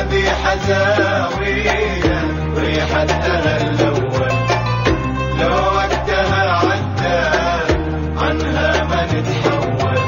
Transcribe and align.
هذه 0.00 0.28
حزاوية 0.44 2.22
وريحتها 2.56 3.56
الأول. 3.56 4.32
لو 5.40 5.54
وقتها 5.76 6.42
عدى 6.64 7.20
عنها 8.16 8.84
ما 8.84 9.00
نتحول. 9.06 9.98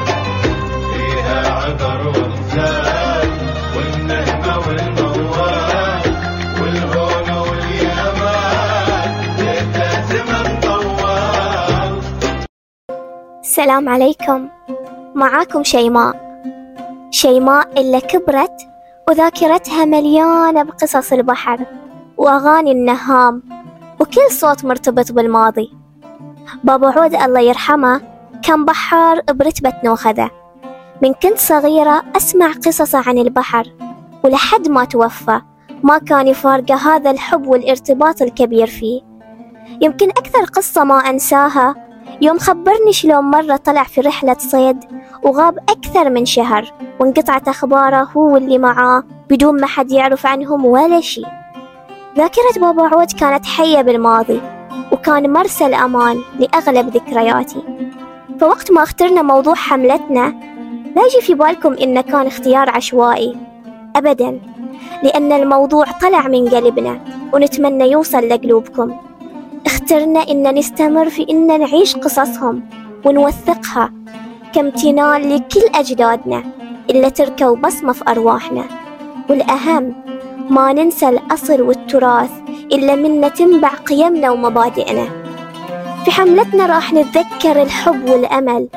فيها 0.93 1.39
عبر 1.51 2.07
وامثال 2.07 3.29
والنهمة 3.75 4.57
والموال 4.67 6.03
والهون 6.61 7.29
واليمان 7.47 9.09
ليتها 9.37 10.01
زمن 10.01 10.59
طوال 10.59 12.01
السلام 13.41 13.89
عليكم. 13.89 14.49
معاكم 15.15 15.63
شيماء. 15.63 16.13
شيماء 17.11 17.81
اللي 17.81 18.01
كبرت 18.01 18.72
وذاكرتها 19.09 19.85
مليانة 19.85 20.63
بقصص 20.63 21.13
البحر 21.13 21.65
وأغاني 22.17 22.71
النهام 22.71 23.43
وكل 23.99 24.31
صوت 24.31 24.65
مرتبط 24.65 25.11
بالماضي. 25.11 25.73
بابا 26.63 26.87
عود 26.87 27.15
الله 27.15 27.39
يرحمه 27.39 28.01
كان 28.43 28.65
بحار 28.65 29.21
برتبة 29.29 29.73
نوخذة. 29.83 30.29
من 31.01 31.13
كنت 31.13 31.37
صغيرة 31.37 32.03
أسمع 32.17 32.51
قصصه 32.51 33.03
عن 33.07 33.17
البحر 33.17 33.73
ولحد 34.23 34.67
ما 34.67 34.85
توفى 34.85 35.41
ما 35.83 35.97
كان 35.97 36.27
يفارقه 36.27 36.75
هذا 36.75 37.11
الحب 37.11 37.47
والارتباط 37.47 38.21
الكبير 38.21 38.67
فيه. 38.67 39.01
يمكن 39.81 40.09
أكثر 40.09 40.43
قصة 40.43 40.83
ما 40.83 40.95
أنساها 40.95 41.75
يوم 42.21 42.37
خبرني 42.37 42.93
شلون 42.93 43.23
مرة 43.23 43.55
طلع 43.55 43.83
في 43.83 44.01
رحلة 44.01 44.35
صيد 44.39 44.77
وغاب 45.23 45.57
أكثر 45.69 46.09
من 46.09 46.25
شهر 46.25 46.73
وانقطعت 46.99 47.47
أخباره 47.47 48.07
هو 48.17 48.33
واللي 48.33 48.57
معاه 48.57 49.03
بدون 49.29 49.61
ما 49.61 49.67
حد 49.67 49.91
يعرف 49.91 50.25
عنهم 50.25 50.65
ولا 50.65 51.01
شي 51.01 51.23
ذاكرة 52.17 52.59
بابا 52.61 52.83
عود 52.83 53.11
كانت 53.11 53.45
حية 53.45 53.81
بالماضي 53.81 54.41
وكان 54.91 55.33
مرسى 55.33 55.65
الأمان 55.65 56.21
لأغلب 56.39 56.89
ذكرياتي. 56.89 57.63
فوقت 58.39 58.71
ما 58.71 58.83
اخترنا 58.83 59.21
موضوع 59.21 59.55
حملتنا 59.55 60.33
لا 60.95 61.01
يجي 61.05 61.21
في 61.21 61.33
بالكم 61.33 61.73
إنه 61.73 62.01
كان 62.01 62.27
اختيار 62.27 62.69
عشوائي. 62.69 63.37
أبدا 63.95 64.39
لأن 65.03 65.31
الموضوع 65.31 65.85
طلع 66.01 66.27
من 66.27 66.49
قلبنا 66.49 66.99
ونتمنى 67.33 67.91
يوصل 67.91 68.29
لقلوبكم. 68.29 68.97
اخترنا 69.93 70.19
إن 70.31 70.55
نستمر 70.55 71.09
في 71.09 71.25
إن 71.29 71.59
نعيش 71.59 71.95
قصصهم 71.95 72.63
ونوثقها 73.05 73.91
كامتنان 74.53 75.21
لكل 75.21 75.61
أجدادنا 75.75 76.43
اللي 76.89 77.09
تركوا 77.09 77.55
بصمة 77.55 77.93
في 77.93 78.03
أرواحنا. 78.07 78.63
والأهم 79.29 79.93
ما 80.49 80.73
ننسى 80.73 81.09
الأصل 81.09 81.61
والتراث 81.61 82.29
إلا 82.49 82.95
منا 82.95 83.27
تنبع 83.27 83.69
قيمنا 83.69 84.31
ومبادئنا. 84.31 85.07
في 86.05 86.11
حملتنا 86.11 86.65
راح 86.65 86.93
نتذكر 86.93 87.61
الحب 87.61 88.09
والأمل 88.09 88.67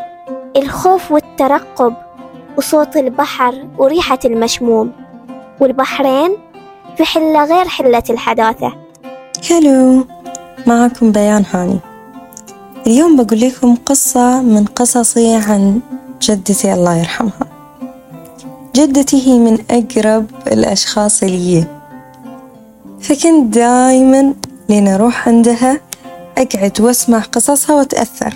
الخوف 0.56 1.12
والترقب 1.12 1.95
وصوت 2.58 2.97
البحر 2.97 3.55
وريحة 3.78 4.19
المشموم. 4.25 4.92
والبحرين 5.61 6.36
في 6.97 7.05
حلة 7.05 7.45
غير 7.45 7.69
حلة 7.69 8.03
الحداثة. 8.11 8.73
هلو 9.51 10.05
معكم 10.66 11.12
بيان 11.12 11.44
هاني. 11.52 11.78
اليوم 12.86 13.16
بقول 13.16 13.40
لكم 13.40 13.76
قصة 13.86 14.42
من 14.42 14.64
قصصي 14.64 15.34
عن 15.34 15.80
جدتي 16.22 16.74
الله 16.74 16.96
يرحمها. 16.96 17.46
جدتي 18.77 19.27
هي 19.27 19.38
من 19.38 19.58
أقرب 19.70 20.27
الأشخاص 20.46 21.22
لي. 21.22 21.64
فكنت 23.00 23.54
دايما 23.54 24.34
لين 24.68 24.88
أروح 24.88 25.28
عندها 25.28 25.80
أقعد 26.38 26.80
وأسمع 26.80 27.18
قصصها 27.18 27.77
وأتأثر. 27.77 28.34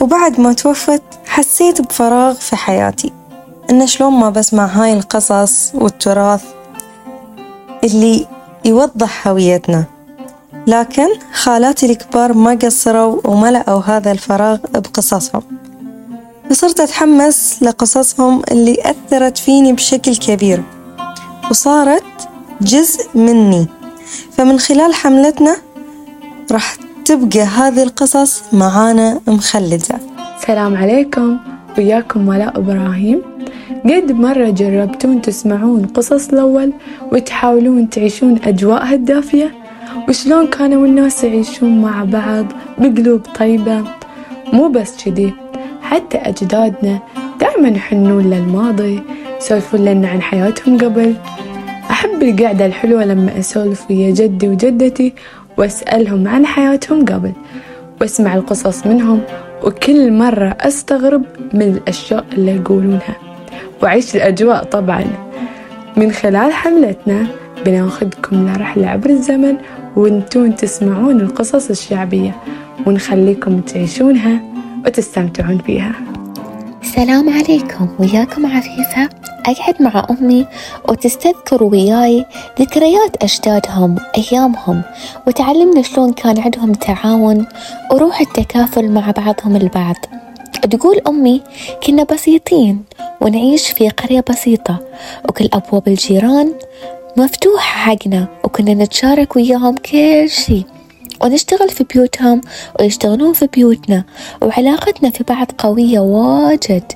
وبعد 0.00 0.40
ما 0.40 0.52
توفت 0.52 1.02
حسيت 1.26 1.80
بفراغ 1.80 2.34
في 2.34 2.56
حياتي. 2.56 3.12
إن 3.70 3.86
شلون 3.86 4.12
ما 4.12 4.30
بسمع 4.30 4.66
هاي 4.66 4.92
القصص 4.92 5.72
والتراث 5.74 6.44
اللي 7.84 8.26
يوضح 8.64 9.28
هويتنا. 9.28 9.84
لكن 10.70 11.08
خالاتي 11.32 11.86
الكبار 11.86 12.32
ما 12.32 12.54
قصروا 12.54 13.20
وملأوا 13.24 13.80
هذا 13.80 14.12
الفراغ 14.12 14.58
بقصصهم. 14.74 15.42
فصرت 16.50 16.80
أتحمس 16.80 17.62
لقصصهم 17.62 18.42
اللي 18.50 18.76
أثرت 18.84 19.38
فيني 19.38 19.72
بشكل 19.72 20.16
كبير 20.16 20.62
وصارت 21.50 22.02
جزء 22.60 23.08
مني. 23.14 23.66
فمن 24.32 24.58
خلال 24.58 24.94
حملتنا 24.94 25.56
راح 26.52 26.76
تبقى 27.04 27.40
هذه 27.40 27.82
القصص 27.82 28.42
معانا 28.52 29.20
مخلدة. 29.26 29.98
السلام 30.40 30.76
عليكم 30.76 31.38
وياكم 31.78 32.28
ولاء 32.28 32.58
إبراهيم. 32.58 33.22
قد 33.84 34.12
مرة 34.12 34.50
جربتون 34.50 35.22
تسمعون 35.22 35.86
قصص 35.86 36.28
الأول 36.28 36.72
وتحاولون 37.12 37.90
تعيشون 37.90 38.38
أجواءها 38.44 38.94
الدافية؟ 38.94 39.59
وشلون 40.08 40.46
كانوا 40.46 40.86
الناس 40.86 41.24
يعيشون 41.24 41.82
مع 41.82 42.04
بعض 42.04 42.46
بقلوب 42.78 43.20
طيبة؟ 43.38 43.84
مو 44.52 44.68
بس 44.68 45.04
كذي 45.04 45.32
حتى 45.82 46.18
أجدادنا 46.18 46.98
دائما 47.40 47.68
يحنون 47.68 48.30
للماضي 48.30 49.02
يسولفون 49.40 49.84
لنا 49.84 50.08
عن 50.08 50.22
حياتهم 50.22 50.78
قبل. 50.78 51.14
أحب 51.90 52.22
القعدة 52.22 52.66
الحلوة 52.66 53.04
لما 53.04 53.38
أسولف 53.38 53.90
ويا 53.90 54.10
جدي 54.10 54.48
وجدتي 54.48 55.12
وأسألهم 55.58 56.28
عن 56.28 56.46
حياتهم 56.46 57.04
قبل 57.04 57.32
وأسمع 58.00 58.34
القصص 58.34 58.86
منهم 58.86 59.20
وكل 59.64 60.12
مرة 60.12 60.56
أستغرب 60.60 61.22
من 61.54 61.62
الأشياء 61.62 62.24
اللي 62.32 62.56
يقولونها. 62.56 63.16
وأعيش 63.82 64.16
الأجواء 64.16 64.64
طبعا. 64.64 65.04
من 65.96 66.12
خلال 66.12 66.52
حملتنا 66.52 67.26
بناخذكم 67.66 68.48
لرحلة 68.48 68.86
عبر 68.86 69.10
الزمن 69.10 69.56
وانتون 69.96 70.56
تسمعون 70.56 71.20
القصص 71.20 71.70
الشعبية 71.70 72.36
ونخليكم 72.86 73.60
تعيشونها 73.60 74.40
وتستمتعون 74.86 75.58
فيها. 75.58 75.92
السلام 76.82 77.28
عليكم 77.28 77.88
وياكم 77.98 78.46
عفيفة. 78.46 79.08
أقعد 79.46 79.82
مع 79.82 80.06
أمي 80.10 80.46
وتستذكر 80.88 81.64
وياي 81.64 82.26
ذكريات 82.60 83.22
أجدادهم 83.22 83.96
أيامهم 84.18 84.82
وتعلمنا 85.26 85.82
شلون 85.82 86.12
كان 86.12 86.40
عندهم 86.40 86.72
تعاون 86.72 87.46
وروح 87.92 88.20
التكافل 88.20 88.88
مع 88.88 89.10
بعضهم 89.10 89.56
البعض. 89.56 89.96
تقول 90.70 91.00
أمي 91.08 91.42
كنا 91.86 92.02
بسيطين 92.02 92.84
ونعيش 93.20 93.70
في 93.70 93.88
قرية 93.88 94.24
بسيطة 94.30 94.78
وكل 95.28 95.48
أبواب 95.52 95.88
الجيران 95.88 96.52
مفتوحة 97.16 97.90
حقنا 97.90 98.28
وكنا 98.44 98.74
نتشارك 98.74 99.36
وياهم 99.36 99.74
كل 99.74 100.30
شي. 100.30 100.64
ونشتغل 101.22 101.68
في 101.68 101.84
بيوتهم 101.84 102.40
ويشتغلون 102.80 103.32
في 103.32 103.46
بيوتنا 103.46 104.04
وعلاقتنا 104.42 105.10
في 105.10 105.24
بعض 105.24 105.46
قوية 105.58 106.00
واجد. 106.00 106.92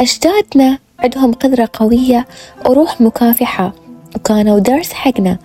أجدادنا 0.00 0.78
عندهم 0.98 1.32
قدرة 1.32 1.68
قوية 1.72 2.26
وروح 2.66 3.00
مكافحة. 3.00 3.72
وكانوا 4.16 4.58
درس 4.58 4.92
حقنا 4.92 5.38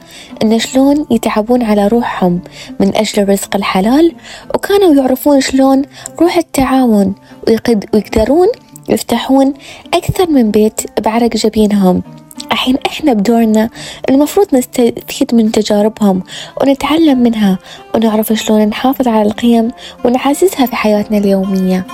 إن 0.44 0.60
شلون 0.60 1.06
يتعبون 1.12 1.64
على 1.64 1.88
روحهم 1.88 2.40
من 2.80 2.96
أجل 2.96 3.24
الرزق 3.24 3.56
الحلال. 3.56 4.16
وكانوا 4.56 4.96
يعرفون 4.96 5.42
شلون 5.42 5.82
روح 6.22 6.38
التعاون 6.38 7.16
ويقدرون 7.48 8.48
يفتحون 8.90 9.54
أكثر 9.94 10.30
من 10.30 10.52
بيت 10.52 10.82
بعرق 11.00 11.36
جبينهم. 11.36 12.04
الحين 12.52 12.78
إحنا 12.88 13.14
بدورنا 13.14 13.70
المفروض 14.10 14.56
نستفيد 14.56 15.36
من 15.36 15.52
تجاربهم 15.52 16.24
ونتعلم 16.62 17.20
منها 17.20 17.58
ونعرف 17.96 18.34
شلون 18.34 18.62
نحافظ 18.62 19.08
على 19.08 19.22
القيم 19.22 19.72
ونعززها 20.06 20.66
في 20.66 20.76
حياتنا 20.76 21.18
اليومية. 21.18 21.86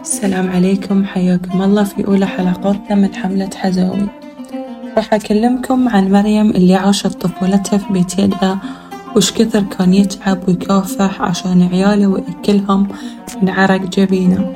السلام 0.00 0.50
عليكم 0.50 1.04
حياكم 1.04 1.62
الله 1.62 1.84
في 1.84 2.06
أولى 2.06 2.26
حلقاتنا 2.26 2.94
من 2.94 3.14
حملة 3.14 3.50
حزاوي. 3.56 4.08
راح 4.96 5.14
أكلمكم 5.14 5.88
عن 5.88 6.12
مريم 6.12 6.50
اللي 6.50 6.74
عاشت 6.74 7.06
طفولتها 7.06 7.78
في 7.78 7.92
بيت 7.92 8.18
يدها 8.18 8.58
وش 9.16 9.32
كثر 9.32 9.62
كان 9.62 9.94
يتعب 9.94 10.48
ويكافح 10.48 11.22
عشان 11.22 11.68
عياله 11.72 12.06
ويأكلهم 12.06 12.88
من 13.42 13.48
عرق 13.48 13.80
جبينه. 13.80 14.55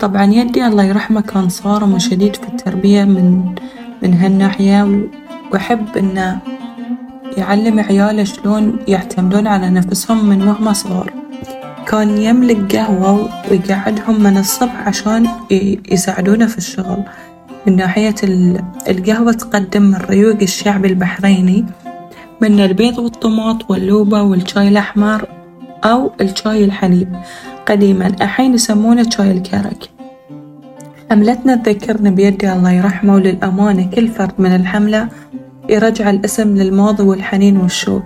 طبعا 0.00 0.24
يدي 0.24 0.66
الله 0.66 0.84
يرحمه 0.84 1.20
كان 1.20 1.48
صارم 1.48 1.94
وشديد 1.94 2.36
في 2.36 2.48
التربية 2.48 3.04
من 3.04 3.54
من 4.02 4.14
هالناحية 4.14 5.00
وأحب 5.52 5.96
إنه 5.96 6.38
يعلم 7.36 7.80
عياله 7.80 8.24
شلون 8.24 8.76
يعتمدون 8.88 9.46
على 9.46 9.70
نفسهم 9.70 10.24
من 10.28 10.48
وهم 10.48 10.72
صغار. 10.72 11.12
كان 11.86 12.18
يملك 12.18 12.76
قهوة 12.76 13.28
ويقعدهم 13.50 14.22
من 14.22 14.36
الصبح 14.38 14.88
عشان 14.88 15.26
يساعدونه 15.92 16.46
في 16.46 16.58
الشغل. 16.58 17.02
من 17.66 17.76
ناحية 17.76 18.14
ال- 18.24 18.64
القهوة 18.88 19.32
تقدم 19.32 19.82
من 19.82 19.94
ريوق 20.10 20.36
الشعب 20.42 20.84
البحريني 20.84 21.66
من 22.40 22.60
البيض 22.60 22.98
والطماط 22.98 23.70
واللوبة 23.70 24.22
والشاي 24.22 24.68
الأحمر 24.68 25.28
أو 25.84 26.12
الشاي 26.20 26.64
الحليب. 26.64 27.16
قديما. 27.68 28.06
الحين 28.06 28.54
يسمونه 28.54 29.10
شاي 29.10 29.30
الكرك 29.30 29.90
حملتنا 31.10 31.56
تذكرنا 31.56 32.10
بيدي 32.10 32.52
الله 32.52 32.72
يرحمه 32.72 33.14
وللأمانة 33.14 33.90
كل 33.90 34.08
فرد 34.08 34.32
من 34.38 34.54
الحملة 34.54 35.08
يرجع 35.68 36.10
الاسم 36.10 36.56
للماضي 36.56 37.02
والحنين 37.02 37.56
والشوق. 37.56 38.02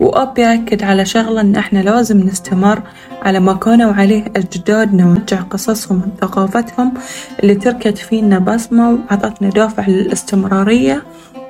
وأبي 0.00 0.54
أكد 0.54 0.82
على 0.82 1.04
شغلة 1.04 1.40
إن 1.40 1.56
إحنا 1.56 1.78
لازم 1.78 2.18
نستمر 2.20 2.82
على 3.22 3.40
ما 3.40 3.52
كانوا 3.54 3.92
عليه 3.92 4.24
أجدادنا 4.36 5.06
ونرجع 5.06 5.40
قصصهم 5.40 6.02
وثقافتهم 6.06 6.94
اللي 7.42 7.54
تركت 7.54 7.98
فينا 7.98 8.38
بصمة 8.38 8.90
وعطتنا 8.90 9.50
دافع 9.50 9.88
للاستمرارية 9.88 11.02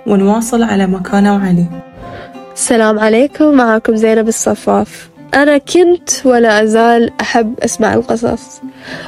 ونواصل 0.06 0.62
على 0.62 0.87
ما 0.87 0.99
كانوا 0.99 1.38
عليه. 1.38 1.85
السلام 2.55 2.99
عليكم. 2.99 3.55
معكم 3.55 3.97
زينب 3.97 4.29
الصفاف. 4.29 5.10
أنا 5.35 5.59
كنت 5.59 6.11
ولا 6.25 6.62
أزال 6.62 7.12
أحب 7.21 7.55
أسمع 7.61 7.94
القصص. 7.94 8.61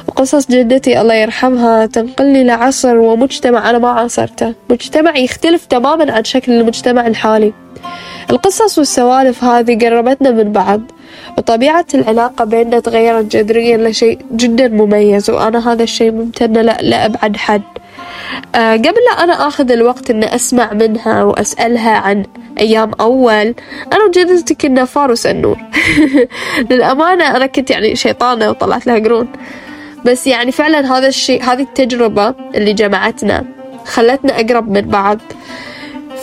وقصص 0.07 0.47
جدتي 0.51 1.01
الله 1.01 1.13
يرحمها 1.13 1.85
تنقلني 1.85 2.43
لعصر 2.43 2.97
ومجتمع 2.97 3.69
أنا 3.69 3.77
ما 3.77 3.89
عاصرته. 3.89 4.53
مجتمع 4.69 5.17
يختلف 5.17 5.65
تماما 5.65 6.11
عن 6.11 6.23
شكل 6.23 6.51
المجتمع 6.51 7.07
الحالي. 7.07 7.53
القصص 8.29 8.77
والسوالف 8.77 9.43
هذه 9.43 9.85
قربتنا 9.85 10.31
من 10.31 10.51
بعض 10.51 10.81
وطبيعة 11.37 11.85
العلاقة 11.93 12.45
بيننا 12.45 12.79
تغيرت 12.79 13.25
جذريا 13.25 13.77
لشيء 13.77 14.19
جدا 14.31 14.67
مميز 14.67 15.29
وأنا 15.29 15.71
هذا 15.71 15.83
الشيء 15.83 16.11
ممتنة 16.11 16.61
لأبعد 16.61 17.37
حد. 17.37 17.61
قبل 18.55 18.99
لا 19.11 19.23
أنا 19.23 19.47
أخذ 19.47 19.71
الوقت 19.71 20.09
إن 20.09 20.23
أسمع 20.23 20.73
منها 20.73 21.23
وأسألها 21.23 21.91
عن 21.91 22.25
أيام 22.59 22.91
أول 22.99 23.55
أنا 23.93 24.03
وجدتي 24.07 24.55
كنا 24.55 24.85
فارس 24.85 25.25
النور. 25.25 25.57
للأمانة 26.69 27.35
أنا 27.35 27.45
كنت 27.45 27.71
يعني 27.71 27.95
شيطانة 27.95 28.49
وطلعت 28.49 28.87
لها 28.87 28.99
قرون. 28.99 29.27
بس 30.05 30.27
يعني 30.27 30.51
فعلا 30.51 30.97
هذا 30.97 31.07
الشيء 31.07 31.43
هذه 31.43 31.61
التجربة 31.61 32.35
اللي 32.55 32.73
جمعتنا 32.73 33.45
خلتنا 33.85 34.39
أقرب 34.39 34.71
من 34.71 34.81
بعض. 34.81 35.19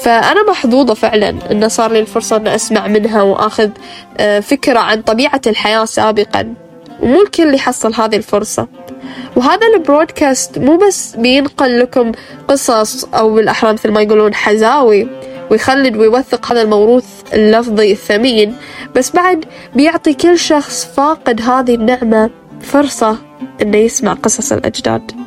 فأنا 0.01 0.51
محظوظة 0.51 0.95
فعلا 0.95 1.35
إنه 1.51 1.69
صار 1.69 1.93
لي 1.93 2.01
الفرصة 2.01 2.37
إن 2.37 2.47
أسمع 2.47 2.87
منها 2.87 3.23
وآخذ 3.23 3.71
آه، 4.19 4.41
فكرة 4.41 4.79
عن 4.79 5.03
طبيعة 5.03 5.41
الحياة 5.47 5.85
سابقا. 5.85 6.55
ومو 7.03 7.23
الكل 7.23 7.55
يحصل 7.55 7.95
هذه 7.95 8.17
الفرصة. 8.17 8.69
وهذا 9.37 9.67
البرودكاست 9.75 10.59
مو 10.59 10.77
بس 10.77 11.17
بينقل 11.17 11.81
لكم 11.81 12.13
قصص 12.49 13.05
أو 13.05 13.35
بالأحرى 13.35 13.73
مثل 13.73 13.91
ما 13.91 14.03
يقولون 14.03 14.35
حزاوي 14.35 15.09
ويخلد 15.51 15.97
ويوثق 15.97 16.53
هذا 16.53 16.63
الموروث 16.63 17.07
اللفظي 17.33 17.93
الثمين 17.93 18.57
بس 18.97 19.11
بعد 19.11 19.45
بيعطي 19.77 20.15
كل 20.15 20.39
شخص 20.39 20.85
فاقد 20.85 21.43
هذه 21.43 21.75
النعمة 21.75 22.31
فرصة 22.61 23.17
إنه 23.63 23.77
يسمع 23.77 24.13
قصص 24.13 24.53
الأجداد. 24.53 25.20